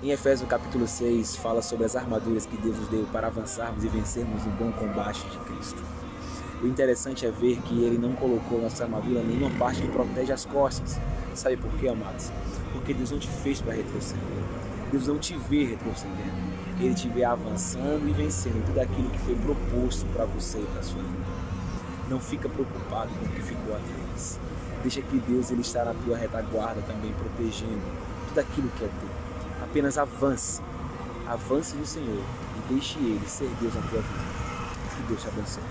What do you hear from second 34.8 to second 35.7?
Que Deus te abençoe.